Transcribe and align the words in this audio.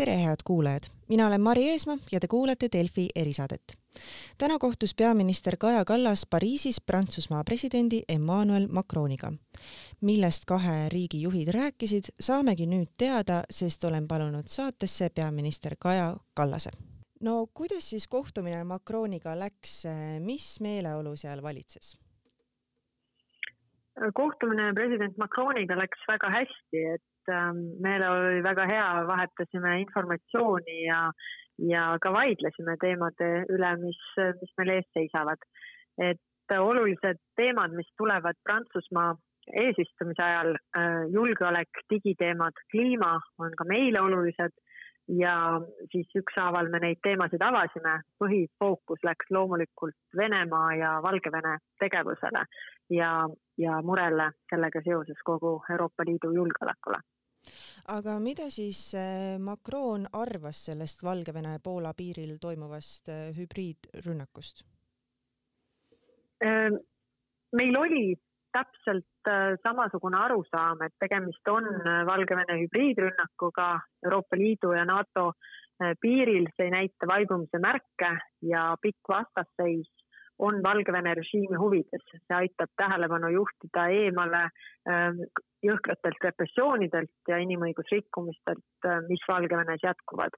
tere, 0.00 0.16
head 0.16 0.36
kuulajad, 0.44 0.82
mina 1.08 1.26
olen 1.26 1.40
Mari 1.40 1.68
Eesmaa 1.68 1.98
ja 2.12 2.20
te 2.20 2.28
kuulate 2.28 2.68
Delfi 2.72 3.08
erisaadet. 3.14 3.62
täna 4.38 4.58
kohtus 4.58 4.94
peaminister 4.94 5.56
Kaja 5.56 5.84
Kallas 5.84 6.26
Pariisis 6.30 6.80
Prantsusmaa 6.80 7.44
presidendi 7.44 8.02
Emmanuel 8.08 8.68
Macroniga. 8.68 9.32
millest 10.00 10.44
kahe 10.46 10.88
riigi 10.88 11.22
juhid 11.22 11.48
rääkisid, 11.48 12.04
saamegi 12.20 12.66
nüüd 12.66 12.88
teada, 12.98 13.42
sest 13.50 13.84
olen 13.84 14.08
palunud 14.08 14.46
saatesse 14.46 15.10
peaminister 15.10 15.76
Kaja 15.78 16.16
Kallase. 16.34 16.70
no 17.20 17.46
kuidas 17.54 17.90
siis 17.90 18.08
kohtumine 18.08 18.64
Macroniga 18.64 19.38
läks, 19.38 19.82
mis 20.20 20.60
meeleolu 20.60 21.16
seal 21.16 21.42
valitses? 21.42 21.96
Kohtumine 24.14 24.70
president 24.74 25.16
Macroniga 25.18 25.76
läks 25.78 26.02
väga 26.08 26.30
hästi, 26.32 26.84
et 26.94 27.04
Ähm, 27.28 27.58
meeleolu 27.84 28.26
oli 28.26 28.42
väga 28.42 28.64
hea, 28.70 28.88
vahetasime 29.06 29.80
informatsiooni 29.80 30.78
ja, 30.86 31.00
ja 31.70 31.82
ka 32.02 32.12
vaidlesime 32.14 32.76
teemade 32.80 33.28
üle, 33.54 33.72
mis, 33.84 34.00
mis 34.40 34.54
meil 34.58 34.76
ees 34.78 34.88
seisavad. 34.96 35.48
et 36.00 36.56
olulised 36.58 37.18
teemad, 37.38 37.74
mis 37.78 37.90
tulevad 37.98 38.38
Prantsusmaa 38.42 39.12
eesistumise 39.62 40.22
ajal, 40.24 40.56
äh, 40.78 41.04
julgeolek, 41.14 41.84
digiteemad, 41.92 42.56
kliima 42.72 43.12
on 43.38 43.54
ka 43.58 43.66
meile 43.68 44.00
olulised 44.02 44.56
ja 45.18 45.34
siis 45.92 46.10
ükshaaval 46.22 46.70
me 46.72 46.80
neid 46.82 46.98
teemasid 47.02 47.42
avasime. 47.42 48.00
põhifookus 48.22 49.04
läks 49.04 49.30
loomulikult 49.30 49.98
Venemaa 50.16 50.74
ja 50.74 50.98
Valgevene 51.02 51.58
tegevusele 51.82 52.44
ja, 52.90 53.28
ja 53.60 53.80
murele 53.84 54.32
sellega 54.50 54.82
seoses 54.84 55.22
kogu 55.24 55.58
Euroopa 55.70 56.06
Liidu 56.08 56.32
julgeolekule 56.34 57.00
aga 57.94 58.18
mida 58.22 58.48
siis 58.52 58.80
äh, 58.94 59.38
Macron 59.38 60.06
arvas 60.12 60.64
sellest 60.68 61.04
Valgevene-Poola 61.04 61.92
piiril 61.96 62.36
toimuvast 62.40 63.08
äh, 63.08 63.30
hübriidrünnakust? 63.36 64.64
Ähm, 66.44 66.80
meil 67.56 67.78
oli 67.78 68.04
täpselt 68.52 69.28
äh, 69.28 69.56
samasugune 69.62 70.18
arusaam, 70.18 70.82
et 70.86 70.94
tegemist 71.00 71.48
on 71.48 71.66
Valgevene 72.06 72.58
hübriidrünnakuga 72.64 73.72
Euroopa 74.04 74.36
Liidu 74.36 74.74
ja 74.76 74.84
NATO 74.84 75.32
piiril, 76.00 76.44
see 76.52 76.66
ei 76.68 76.72
näita 76.74 77.06
vaibumise 77.08 77.56
märke 77.56 78.10
ja 78.44 78.66
pikk 78.82 79.08
vastasseis 79.08 79.88
on 80.46 80.62
Valgevene 80.64 81.14
režiimi 81.18 81.58
huvides, 81.60 82.04
see 82.12 82.36
aitab 82.36 82.70
tähelepanu 82.80 83.30
juhtida 83.34 83.86
eemale 83.96 84.42
ähm, 84.88 85.20
jõhkratelt 85.66 86.24
repressioonidelt 86.24 87.12
ja 87.28 87.40
inimõigusrikkumistelt, 87.44 88.64
äh, 88.86 89.02
mis 89.08 89.24
Valgevenes 89.28 89.84
jätkuvad. 89.84 90.36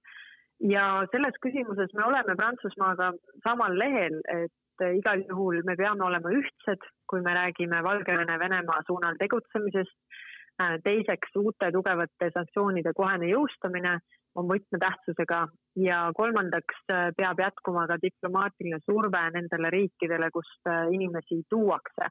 ja 0.71 0.83
selles 1.11 1.39
küsimuses 1.45 1.95
me 1.99 2.05
oleme 2.07 2.37
Prantsusmaaga 2.39 3.13
samal 3.47 3.79
lehel, 3.79 4.19
et 4.35 4.85
äh, 4.85 4.97
igal 4.99 5.25
juhul 5.29 5.63
me 5.67 5.77
peame 5.77 6.05
olema 6.07 6.35
ühtsed, 6.41 6.91
kui 7.11 7.23
me 7.23 7.35
räägime 7.39 7.83
Valgevene-Venemaa 7.89 8.83
suunal 8.87 9.19
tegutsemisest. 9.19 9.99
Äh, 10.61 10.77
teiseks, 10.85 11.33
uute 11.41 11.71
tugevate 11.73 12.29
sanktsioonide 12.35 12.93
kohene 12.95 13.31
jõustamine 13.31 13.97
on 14.35 14.49
võtmetähtsusega 14.49 15.43
ja 15.85 15.99
kolmandaks 16.17 16.85
peab 16.89 17.41
jätkuma 17.41 17.87
ka 17.91 17.99
diplomaatiline 18.03 18.79
surve 18.85 19.21
nendele 19.35 19.71
riikidele, 19.71 20.31
kust 20.33 20.71
inimesi 20.93 21.43
tuuakse, 21.53 22.09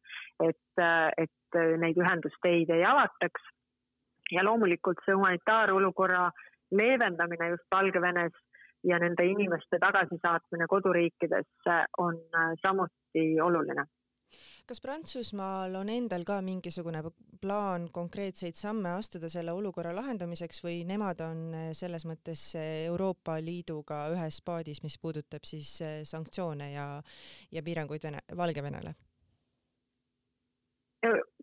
et, 0.47 0.83
et 1.17 1.33
et 1.51 1.79
neid 1.79 1.97
ühendusteid 1.97 2.69
ei 2.69 2.85
avataks. 2.85 3.41
ja 4.31 4.43
loomulikult 4.43 5.01
see 5.05 5.15
humanitaarolukorra 5.15 6.29
leevendamine 6.71 7.49
just 7.49 7.65
Valgevenes 7.75 8.31
ja 8.87 8.99
nende 8.99 9.25
inimeste 9.27 9.79
tagasisaatmine 9.79 10.67
koduriikidesse 10.67 11.75
on 11.97 12.15
äh, 12.15 12.53
samuti 12.61 13.41
oluline 13.41 13.85
kas 14.67 14.81
Prantsusmaal 14.81 15.75
on 15.81 15.89
endal 15.89 16.25
ka 16.27 16.39
mingisugune 16.45 17.03
plaan 17.41 17.89
konkreetseid 17.91 18.55
samme 18.55 18.95
astuda 18.97 19.29
selle 19.29 19.53
olukorra 19.57 19.93
lahendamiseks 19.95 20.63
või 20.65 20.81
nemad 20.87 21.21
on 21.25 21.45
äh, 21.53 21.69
selles 21.77 22.05
mõttes 22.09 22.51
äh, 22.55 22.87
Euroopa 22.87 23.39
Liiduga 23.41 24.03
ühes 24.15 24.41
paadis, 24.45 24.83
mis 24.83 24.97
puudutab 25.01 25.47
siis 25.47 25.77
sanktsioone 26.03 26.73
ja, 26.73 26.89
ja 27.51 27.63
piiranguid 27.63 28.03
Vene, 28.03 28.25
Valgevenele? 28.37 28.93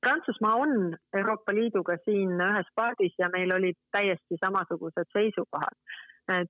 Prantsusmaa 0.00 0.54
on 0.54 0.96
Euroopa 1.18 1.54
Liiduga 1.54 1.96
siin 2.04 2.38
ühes 2.38 2.68
paadis 2.74 3.14
ja 3.18 3.28
meil 3.32 3.50
olid 3.54 3.78
täiesti 3.92 4.38
samasugused 4.40 5.10
seisukohad. 5.12 5.78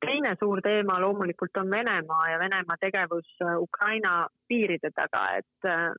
teine 0.00 0.34
suur 0.40 0.60
teema 0.60 1.00
loomulikult 1.00 1.56
on 1.56 1.70
Venemaa 1.70 2.30
ja 2.30 2.38
Venemaa 2.38 2.76
tegevus 2.80 3.28
Ukraina 3.58 4.26
piiride 4.48 4.90
taga, 4.94 5.22
et 5.38 5.64
äh, 5.64 5.92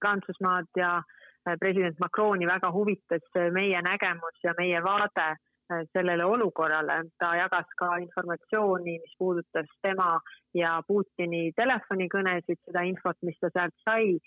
Prantsusmaad 0.00 0.68
ja 0.76 0.96
äh, 0.98 1.56
president 1.60 1.98
Macroni 2.00 2.48
väga 2.48 2.72
huvitas 2.72 3.24
meie 3.52 3.82
nägemus 3.82 4.44
ja 4.44 4.54
meie 4.58 4.82
vaade 4.84 5.26
äh, 5.30 5.82
sellele 5.92 6.24
olukorrale. 6.24 7.02
ta 7.18 7.34
jagas 7.36 7.72
ka 7.78 7.96
informatsiooni, 7.96 8.98
mis 8.98 9.16
puudutas 9.18 9.70
tema 9.82 10.20
ja 10.54 10.80
Putini 10.86 11.50
telefonikõnesid, 11.56 12.62
seda 12.66 12.86
infot, 12.88 13.16
mis 13.22 13.38
ta 13.40 13.52
sealt 13.54 13.76
sai 13.84 14.18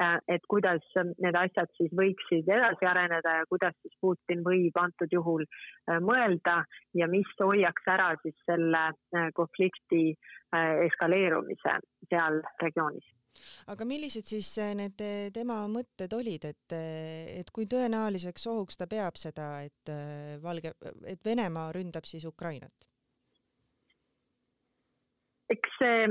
Äh, 0.00 0.18
et 0.28 0.44
kuidas 0.48 0.84
need 1.20 1.36
asjad 1.36 1.68
siis 1.76 1.90
võiksid 1.92 2.46
edasi 2.48 2.86
areneda 2.88 3.34
ja 3.40 3.48
kuidas 3.50 3.74
siis 3.82 3.92
Putin 4.00 4.40
võib 4.46 4.78
antud 4.80 5.12
juhul 5.12 5.44
äh, 5.44 5.98
mõelda 6.00 6.62
ja 6.96 7.08
mis 7.12 7.28
hoiaks 7.40 7.90
ära 7.92 8.08
siis 8.22 8.38
selle 8.48 8.86
äh, 8.88 9.28
konflikti 9.36 10.14
eskaleerumise 10.86 11.78
seal 12.08 12.40
regioonis 12.60 13.04
aga 13.72 13.86
millised 13.88 14.28
siis 14.28 14.50
need 14.78 15.02
tema 15.34 15.60
mõtted 15.70 16.12
olid, 16.16 16.46
et, 16.50 16.76
et 17.40 17.50
kui 17.54 17.66
tõenäoliseks 17.70 18.46
ohuks 18.52 18.80
ta 18.80 18.88
peab 18.90 19.18
seda, 19.20 19.50
et 19.66 19.92
Valge, 20.42 20.74
et 21.06 21.24
Venemaa 21.24 21.72
ründab 21.76 22.08
siis 22.08 22.26
Ukrainat? 22.28 22.88
eks 25.52 25.74
see 25.76 26.04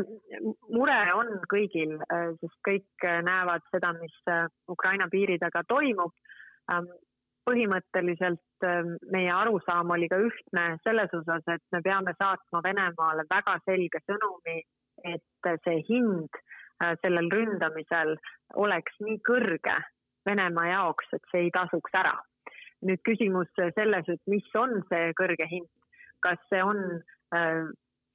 mure 0.70 0.98
on 1.18 1.32
kõigil, 1.52 1.96
sest 2.42 2.58
kõik 2.68 3.08
näevad 3.26 3.64
seda, 3.74 3.94
mis 3.98 4.18
Ukraina 4.70 5.08
piiri 5.12 5.40
taga 5.42 5.64
toimub. 5.68 6.14
Ähm, 6.72 6.92
põhimõtteliselt 7.50 8.66
meie 9.14 9.32
arusaam 9.34 9.90
oli 9.96 10.06
ka 10.12 10.20
ühtne 10.22 10.66
selles 10.86 11.14
osas, 11.18 11.42
et 11.50 11.64
me 11.74 11.82
peame 11.82 12.14
saatma 12.20 12.62
Venemaale 12.62 13.26
väga 13.32 13.56
selge 13.66 14.02
sõnumi, 14.06 14.60
et 15.10 15.50
see 15.66 15.80
hind 15.90 16.38
sellel 17.02 17.30
ründamisel 17.34 18.16
oleks 18.62 19.00
nii 19.06 19.20
kõrge 19.28 19.78
Venemaa 20.26 20.68
jaoks, 20.70 21.08
et 21.18 21.24
see 21.32 21.48
ei 21.48 21.52
tasuks 21.54 21.96
ära. 21.98 22.14
nüüd 22.86 23.02
küsimus 23.06 23.50
selles, 23.58 24.08
et 24.10 24.22
mis 24.28 24.48
on 24.58 24.80
see 24.90 25.12
kõrge 25.18 25.46
hind, 25.50 25.70
kas 26.26 26.38
see 26.50 26.62
on 26.66 26.80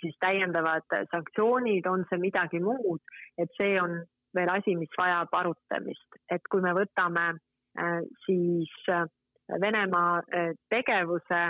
siis 0.00 0.16
täiendavad 0.20 0.86
sanktsioonid, 1.10 1.86
on 1.86 2.04
see 2.10 2.18
midagi 2.18 2.60
muud, 2.62 3.02
et 3.38 3.50
see 3.58 3.76
on 3.80 4.00
veel 4.36 4.52
asi, 4.52 4.76
mis 4.76 4.92
vajab 4.98 5.34
arutamist, 5.40 6.18
et 6.32 6.44
kui 6.52 6.64
me 6.64 6.74
võtame 6.76 7.28
äh, 7.32 8.00
siis 8.26 8.72
äh, 8.92 9.06
Venemaa 9.46 10.18
äh, 10.34 10.52
tegevuse, 10.72 11.42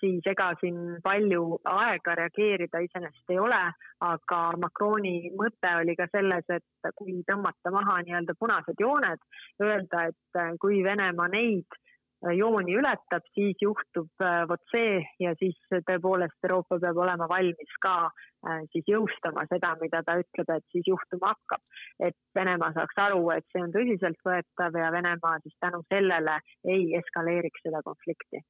siis 0.00 0.26
ega 0.32 0.50
siin 0.60 0.78
palju 1.04 1.60
aega 1.68 2.16
reageerida 2.22 2.82
iseenesest 2.86 3.34
ei 3.34 3.38
ole, 3.38 3.60
aga 4.06 4.40
Macroni 4.62 5.32
mõte 5.36 5.74
oli 5.82 5.96
ka 5.98 6.08
selles, 6.12 6.48
et 6.48 6.92
kui 6.96 7.20
tõmmata 7.28 7.72
maha 7.74 8.00
nii-öelda 8.06 8.36
punased 8.38 8.80
jooned, 8.80 9.22
öelda, 9.62 10.08
et 10.10 10.42
kui 10.60 10.82
Venemaa 10.84 11.28
neid 11.32 11.80
Äh, 12.20 12.34
jooni 12.36 12.74
ületab, 12.76 13.24
siis 13.32 13.56
juhtub 13.64 14.10
äh, 14.20 14.42
vot 14.48 14.60
see 14.68 14.98
ja 15.22 15.30
siis 15.40 15.56
tõepoolest 15.72 16.44
Euroopa 16.44 16.76
peab 16.82 16.98
olema 17.00 17.28
valmis 17.30 17.78
ka 17.80 17.94
äh, 18.10 18.66
siis 18.74 18.90
jõustama 18.92 19.46
seda, 19.48 19.70
mida 19.80 20.02
ta 20.04 20.18
ütleb, 20.20 20.52
et 20.52 20.66
siis 20.74 20.90
juhtuma 20.92 21.32
hakkab. 21.32 21.64
et 22.08 22.18
Venemaa 22.36 22.74
saaks 22.76 23.00
aru, 23.06 23.22
et 23.32 23.46
see 23.52 23.64
on 23.64 23.72
tõsiseltvõetav 23.72 24.76
ja 24.82 24.92
Venemaa 24.92 25.38
siis 25.46 25.56
tänu 25.64 25.80
sellele 25.88 26.36
ei 26.76 26.90
eskaleeriks 27.00 27.64
seda 27.64 27.80
konflikti 27.88 28.44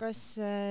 kas 0.00 0.18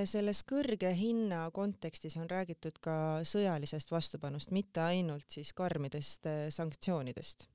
selles 0.09 0.44
kõrge 0.47 0.91
hinna 0.97 1.45
kontekstis 1.56 2.18
on 2.19 2.29
räägitud 2.29 2.77
ka 2.83 2.95
sõjalisest 3.27 3.91
vastupanust, 3.94 4.51
mitte 4.51 4.83
ainult 4.83 5.29
siis 5.29 5.53
karmidest 5.53 6.27
sanktsioonidest? 6.50 7.47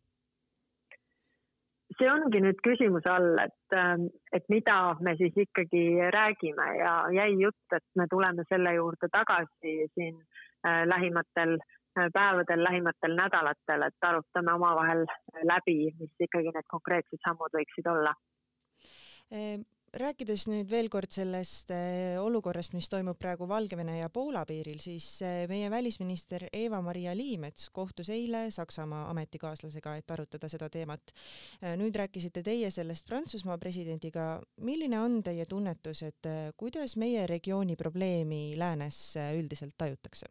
see 1.98 2.08
ongi 2.10 2.40
nüüd 2.42 2.58
küsimuse 2.64 3.10
all, 3.10 3.38
et, 3.40 3.76
ähm, 3.76 4.08
et 4.34 4.44
mida 4.52 4.96
me 5.00 5.14
siis 5.20 5.36
ikkagi 5.46 5.84
räägime 6.14 6.66
ja 6.80 6.96
jäi 7.14 7.38
jutt, 7.40 7.76
et 7.76 7.86
me 7.94 8.06
tuleme 8.10 8.44
selle 8.50 8.74
juurde 8.76 9.08
tagasi 9.12 9.76
siin 9.94 10.16
äh, 10.66 10.82
lähimatel 10.88 11.56
äh, 11.56 12.10
päevadel, 12.12 12.64
lähimatel 12.64 13.16
nädalatel, 13.20 13.86
et 13.88 14.08
arutame 14.10 14.56
omavahel 14.58 15.06
läbi, 15.52 15.78
mis 16.00 16.26
ikkagi 16.28 16.52
need 16.52 16.68
konkreetsed 16.72 17.22
sammud 17.24 17.54
võiksid 17.56 17.90
olla 17.92 18.14
rääkides 20.00 20.46
nüüd 20.50 20.70
veel 20.70 20.88
kord 20.92 21.10
sellest 21.14 21.70
äh, 21.74 22.16
olukorrast, 22.20 22.74
mis 22.76 22.88
toimub 22.92 23.18
praegu 23.20 23.48
Valgevene 23.48 23.98
ja 23.98 24.08
Poola 24.12 24.44
piiril, 24.48 24.78
siis 24.82 25.08
äh, 25.24 25.44
meie 25.50 25.70
välisminister 25.72 26.46
Eva-Maria 26.52 27.14
Liimets 27.16 27.70
kohtus 27.74 28.10
eile 28.12 28.46
Saksamaa 28.54 29.08
ametikaaslasega, 29.10 29.96
et 29.96 30.10
arutada 30.10 30.48
seda 30.52 30.68
teemat. 30.72 31.12
nüüd 31.80 31.96
rääkisite 31.96 32.42
teie 32.44 32.70
sellest 32.70 33.08
Prantsusmaa 33.08 33.58
presidendiga. 33.58 34.40
milline 34.60 35.00
on 35.00 35.22
teie 35.22 35.46
tunnetus, 35.46 36.02
et 36.02 36.28
kuidas 36.56 36.96
meie 36.96 37.26
regiooni 37.26 37.76
probleemi 37.76 38.58
läänes 38.58 39.16
üldiselt 39.38 39.74
tajutakse? 39.78 40.26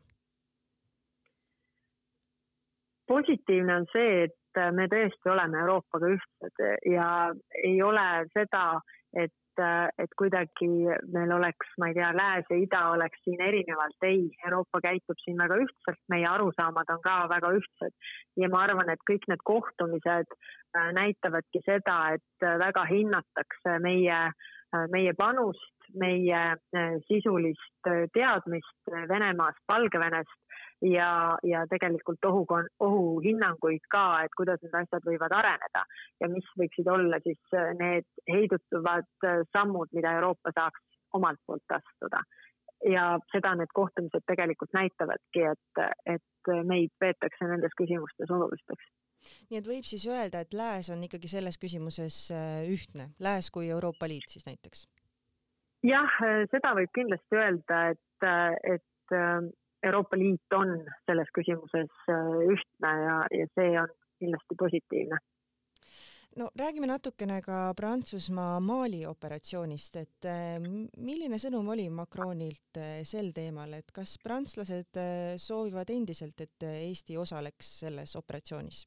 positiivne 3.07 3.75
on 3.75 3.85
see, 3.93 4.25
et 4.25 4.61
me 4.73 4.87
tõesti 4.91 5.29
oleme 5.29 5.59
Euroopaga 5.61 6.09
ühtsed 6.15 6.63
ja 6.89 7.07
ei 7.63 7.81
ole 7.83 8.05
seda, 8.33 8.79
et, 9.13 9.33
et 10.01 10.13
kuidagi 10.19 10.67
meil 11.13 11.31
oleks, 11.35 11.69
ma 11.79 11.89
ei 11.89 11.97
tea, 11.97 12.11
lääs 12.15 12.49
ja 12.49 12.57
ida 12.59 12.81
oleks 12.93 13.21
siin 13.23 13.41
erinevalt. 13.41 13.97
ei, 14.03 14.29
Euroopa 14.45 14.81
käitub 14.83 15.19
siin 15.23 15.37
väga 15.37 15.57
ühtselt, 15.63 16.01
meie 16.09 16.27
arusaamad 16.29 16.89
on 16.93 17.01
ka 17.03 17.15
väga 17.31 17.51
ühtsed 17.59 17.93
ja 18.41 18.49
ma 18.49 18.65
arvan, 18.65 18.89
et 18.89 19.05
kõik 19.09 19.27
need 19.31 19.43
kohtumised 19.47 20.35
äh, 20.35 20.91
näitavadki 20.97 21.63
seda, 21.65 21.99
et 22.17 22.47
väga 22.65 22.85
hinnatakse 22.89 23.79
meie, 23.83 24.19
äh, 24.31 24.85
meie 24.91 25.13
panust, 25.17 25.89
meie 25.95 26.43
äh, 26.55 26.97
sisulist 27.07 27.91
teadmist 28.13 28.95
Venemaast, 29.09 29.61
Valgevenest 29.71 30.44
ja, 30.81 31.37
ja 31.43 31.65
tegelikult 31.69 32.25
ohu, 32.25 32.45
ohuhinnanguid 32.79 33.85
ka, 33.91 34.05
et 34.25 34.33
kuidas 34.37 34.61
need 34.63 34.75
asjad 34.81 35.05
võivad 35.07 35.35
areneda 35.35 35.85
ja 36.21 36.29
mis 36.31 36.47
võiksid 36.59 36.89
olla 36.91 37.19
siis 37.23 37.39
äh, 37.55 37.71
need 37.79 38.07
heidutavad 38.31 39.07
äh, 39.23 39.43
sammud, 39.55 39.91
mida 39.95 40.15
Euroopa 40.19 40.51
saaks 40.55 40.83
omalt 41.13 41.39
poolt 41.47 41.77
astuda. 41.77 42.23
ja 42.91 43.05
seda 43.31 43.55
need 43.55 43.71
kohtumised 43.73 44.25
tegelikult 44.27 44.73
näitavadki, 44.75 45.45
et, 45.53 45.83
et 46.05 46.51
meid 46.67 46.91
peetakse 46.99 47.47
nendes 47.47 47.73
küsimustes 47.79 48.31
olulisteks 48.31 48.91
nii 49.49 49.57
et 49.57 49.67
võib 49.67 49.87
siis 49.89 50.03
öelda, 50.05 50.43
et 50.43 50.53
Lääs 50.53 50.91
on 50.93 51.01
ikkagi 51.07 51.31
selles 51.31 51.57
küsimuses 51.57 52.27
äh, 52.35 52.67
ühtne, 52.69 53.09
Lääs 53.19 53.49
kui 53.49 53.71
Euroopa 53.71 54.11
Liit 54.11 54.27
siis 54.29 54.45
näiteks? 54.45 54.85
jah, 55.85 56.19
seda 56.51 56.73
võib 56.75 56.91
kindlasti 56.97 57.37
öelda, 57.37 57.81
et, 57.93 58.27
et 58.75 59.13
Euroopa 59.85 60.17
Liit 60.17 60.57
on 60.57 60.75
selles 61.05 61.29
küsimuses 61.35 61.93
äh, 62.09 62.33
ühtne 62.55 62.91
ja, 63.03 63.21
ja 63.31 63.47
see 63.53 63.71
on 63.81 63.91
kindlasti 64.19 64.57
positiivne 64.59 65.19
no 66.39 66.49
räägime 66.59 66.89
natukene 66.89 67.41
ka 67.45 67.59
Prantsusmaa 67.77 68.59
Mali 68.59 69.05
operatsioonist, 69.07 70.01
et 70.01 70.27
äh, 70.31 70.57
milline 70.97 71.39
sõnum 71.41 71.69
oli 71.75 71.87
Macronilt 71.89 72.81
äh, 72.81 72.99
sel 73.07 73.31
teemal, 73.35 73.77
et 73.77 73.93
kas 73.95 74.17
prantslased 74.23 74.99
soovivad 75.41 75.93
endiselt, 75.95 76.41
et 76.41 76.69
Eesti 76.71 77.17
osaleks 77.21 77.79
selles 77.85 78.15
operatsioonis? 78.19 78.85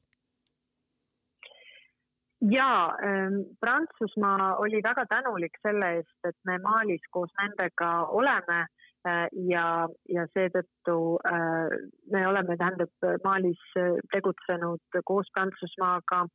jaa 2.41 2.95
ähm,, 3.03 3.41
Prantsusmaa 3.59 4.55
oli 4.63 4.79
väga 4.83 5.05
tänulik 5.05 5.57
selle 5.61 5.89
eest, 5.97 6.19
et 6.23 6.37
me 6.47 6.57
Malis 6.63 7.03
koos 7.11 7.31
nendega 7.41 7.89
oleme 8.15 8.65
ja, 9.05 9.87
ja 10.09 10.25
seetõttu 10.33 10.95
äh, 11.27 11.71
me 12.11 12.27
oleme, 12.27 12.57
tähendab, 12.57 12.91
Malis 13.23 13.61
äh, 13.77 13.99
tegutsenud 14.13 15.01
koos 15.05 15.29
Prantsusmaaga 15.33 16.25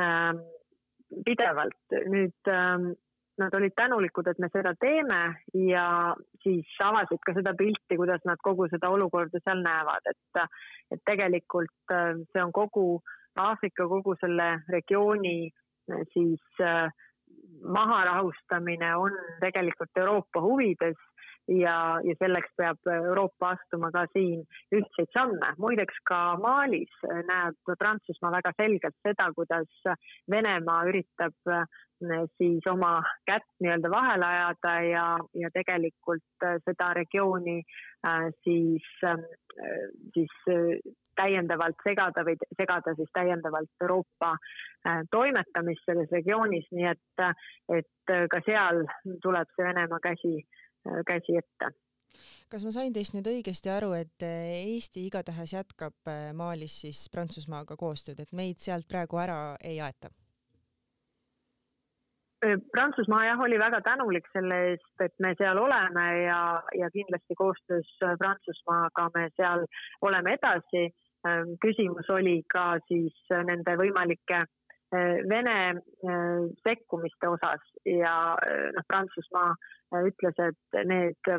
ähm, 0.00 0.44
pidevalt. 1.24 1.76
nüüd 2.08 2.48
ähm, 2.48 2.92
nad 3.38 3.54
olid 3.54 3.74
tänulikud, 3.76 4.28
et 4.30 4.38
me 4.38 4.48
seda 4.52 4.74
teeme 4.80 5.34
ja 5.58 6.14
siis 6.42 6.76
avasid 6.84 7.18
ka 7.26 7.34
seda 7.34 7.54
pilti, 7.58 7.96
kuidas 7.98 8.22
nad 8.24 8.38
kogu 8.42 8.68
seda 8.70 8.88
olukorda 8.94 9.40
seal 9.42 9.62
näevad, 9.64 10.06
et, 10.06 10.44
et 10.94 11.02
tegelikult 11.04 11.94
see 12.30 12.44
on 12.44 12.52
kogu 12.54 13.02
Aafrika, 13.34 13.88
kogu 13.90 14.14
selle 14.20 14.60
regiooni 14.70 15.50
siis 16.14 16.62
maharahustamine 17.66 18.96
on 18.96 19.18
tegelikult 19.40 19.90
Euroopa 19.98 20.40
huvides 20.40 20.96
ja, 21.48 22.00
ja 22.04 22.14
selleks 22.18 22.52
peab 22.56 22.90
Euroopa 22.90 23.54
astuma 23.54 23.90
ka 23.92 24.06
siin 24.12 24.44
ühtseid 24.74 25.10
samme. 25.12 25.52
muideks 25.58 26.00
ka 26.08 26.36
Malis 26.40 26.92
näeb 27.28 27.74
Prantsusmaa 27.78 28.32
väga 28.38 28.54
selgelt 28.56 28.96
seda, 29.06 29.30
kuidas 29.36 29.96
Venemaa 30.30 30.84
üritab 30.88 31.36
eh, 31.52 31.64
siis 32.38 32.66
oma 32.70 32.96
kätt 33.28 33.48
nii-öelda 33.60 33.90
vahele 33.90 34.26
ajada 34.26 34.74
ja, 34.88 35.06
ja 35.44 35.50
tegelikult 35.54 36.46
eh, 36.48 36.60
seda 36.64 36.92
regiooni 36.96 37.62
siis, 38.44 38.84
siis 40.12 40.32
täiendavalt 41.16 41.78
segada 41.86 42.20
või 42.26 42.34
segada 42.58 42.92
siis 42.98 43.08
täiendavalt 43.16 43.70
Euroopa 43.80 44.34
toimetamist 45.10 45.86
selles 45.88 46.10
regioonis, 46.12 46.66
nii 46.76 46.90
et, 46.90 47.24
et 47.72 48.12
ka 48.28 48.42
seal 48.44 48.82
tuleb 49.24 49.48
see 49.56 49.64
Venemaa 49.64 50.02
käsi 50.04 50.34
Äh, 50.36 50.63
käsi 51.06 51.38
ette. 51.38 51.70
kas 52.50 52.64
ma 52.64 52.70
sain 52.70 52.92
teist 52.94 53.16
nüüd 53.16 53.26
õigesti 53.26 53.70
aru, 53.72 53.92
et 53.98 54.22
äh, 54.22 54.50
Eesti 54.74 55.06
igatahes 55.08 55.54
jätkab 55.56 56.10
äh, 56.10 56.28
Malis 56.36 56.80
siis 56.84 57.06
Prantsusmaaga 57.12 57.76
koostööd, 57.76 58.20
et 58.20 58.32
meid 58.32 58.60
sealt 58.62 58.86
praegu 58.88 59.18
ära 59.18 59.56
ei 59.64 59.80
aeta? 59.80 60.12
Prantsusmaa 62.44 63.24
jah, 63.24 63.40
oli 63.40 63.58
väga 63.58 63.80
tänulik 63.80 64.26
selle 64.32 64.56
eest, 64.70 64.90
et 65.00 65.14
me 65.24 65.32
seal 65.38 65.58
oleme 65.58 66.04
ja, 66.26 66.40
ja 66.76 66.90
kindlasti 66.92 67.34
koostöös 67.34 67.88
Prantsusmaaga 68.20 69.08
me 69.14 69.28
seal 69.36 69.64
oleme 70.02 70.36
edasi. 70.36 70.90
Küsimus 71.64 72.10
oli 72.12 72.42
ka 72.52 72.74
siis 72.88 73.16
nende 73.48 73.78
võimalike 73.80 74.42
Vene 75.30 75.56
sekkumiste 76.62 77.28
osas 77.28 77.64
ja 77.88 78.14
noh, 78.76 78.86
Prantsusmaa 78.88 79.54
ütles, 80.02 80.38
et 80.42 80.78
need, 80.88 81.30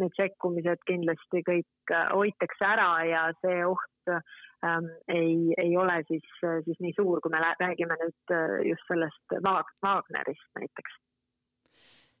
need 0.00 0.14
sekkumised 0.16 0.84
kindlasti 0.88 1.42
kõik 1.46 1.92
äh, 1.92 2.06
hoitakse 2.14 2.68
ära 2.68 2.90
ja 3.08 3.24
see 3.42 3.58
oht 3.66 4.12
ähm, 4.12 4.88
ei, 5.12 5.52
ei 5.60 5.76
ole 5.76 6.00
siis, 6.08 6.24
siis 6.64 6.80
nii 6.80 6.94
suur, 6.96 7.20
kui 7.20 7.34
me 7.34 7.42
räägime 7.42 7.98
nüüd 8.00 8.34
äh, 8.34 8.56
just 8.70 8.88
sellest 8.88 9.38
Wagnerist 9.44 10.48
näiteks 10.58 10.98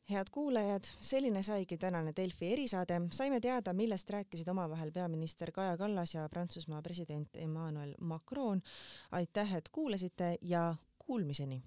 head 0.08 0.30
kuulajad, 0.32 0.86
selline 1.04 1.42
saigi 1.44 1.76
tänane 1.76 2.12
Delfi 2.16 2.52
erisaade. 2.52 3.00
saime 3.12 3.40
teada, 3.40 3.72
millest 3.72 4.10
rääkisid 4.10 4.48
omavahel 4.48 4.92
peaminister 4.92 5.52
Kaja 5.52 5.76
Kallas 5.76 6.14
ja 6.14 6.28
Prantsusmaa 6.28 6.82
president 6.82 7.28
Emmanuel 7.36 7.94
Macron. 8.00 8.62
aitäh, 9.12 9.54
et 9.54 9.68
kuulasite 9.72 10.36
ja 10.42 10.74
kuulmiseni 11.08 11.62